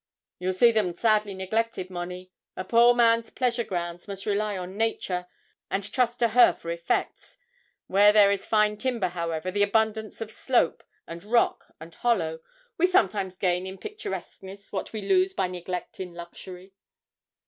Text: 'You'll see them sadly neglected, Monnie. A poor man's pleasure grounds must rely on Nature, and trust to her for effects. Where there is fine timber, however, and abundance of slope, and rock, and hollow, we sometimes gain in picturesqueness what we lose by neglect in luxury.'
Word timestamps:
'You'll 0.39 0.53
see 0.53 0.71
them 0.71 0.95
sadly 0.95 1.35
neglected, 1.35 1.91
Monnie. 1.91 2.31
A 2.57 2.63
poor 2.63 2.95
man's 2.95 3.29
pleasure 3.29 3.63
grounds 3.63 4.07
must 4.07 4.25
rely 4.25 4.57
on 4.57 4.75
Nature, 4.75 5.27
and 5.69 5.83
trust 5.93 6.17
to 6.17 6.29
her 6.29 6.53
for 6.55 6.71
effects. 6.71 7.37
Where 7.85 8.11
there 8.11 8.31
is 8.31 8.43
fine 8.43 8.77
timber, 8.77 9.09
however, 9.09 9.49
and 9.49 9.57
abundance 9.61 10.19
of 10.19 10.31
slope, 10.31 10.83
and 11.05 11.23
rock, 11.23 11.75
and 11.79 11.93
hollow, 11.93 12.39
we 12.79 12.87
sometimes 12.87 13.37
gain 13.37 13.67
in 13.67 13.77
picturesqueness 13.77 14.71
what 14.71 14.91
we 14.91 15.03
lose 15.03 15.35
by 15.35 15.45
neglect 15.45 15.99
in 15.99 16.15
luxury.' 16.15 16.73